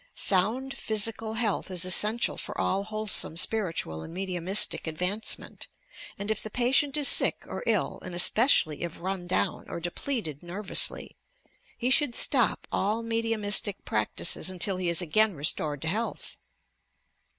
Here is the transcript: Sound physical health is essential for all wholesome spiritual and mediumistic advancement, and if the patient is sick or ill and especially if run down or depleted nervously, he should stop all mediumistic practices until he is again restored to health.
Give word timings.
Sound 0.15 0.75
physical 0.75 1.35
health 1.35 1.69
is 1.69 1.85
essential 1.85 2.35
for 2.35 2.59
all 2.59 2.85
wholesome 2.85 3.37
spiritual 3.37 4.01
and 4.01 4.11
mediumistic 4.11 4.87
advancement, 4.87 5.67
and 6.17 6.31
if 6.31 6.41
the 6.41 6.49
patient 6.49 6.97
is 6.97 7.07
sick 7.07 7.43
or 7.45 7.63
ill 7.67 7.99
and 8.01 8.15
especially 8.15 8.81
if 8.81 8.99
run 8.99 9.27
down 9.27 9.69
or 9.69 9.79
depleted 9.79 10.41
nervously, 10.41 11.15
he 11.77 11.91
should 11.91 12.15
stop 12.15 12.67
all 12.71 13.03
mediumistic 13.03 13.85
practices 13.85 14.49
until 14.49 14.77
he 14.77 14.89
is 14.89 15.03
again 15.03 15.35
restored 15.35 15.83
to 15.83 15.87
health. 15.87 16.35